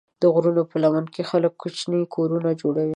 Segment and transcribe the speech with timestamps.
[0.21, 2.89] د غرونو په لمنو کې خلک کوچني کورونه جوړوي.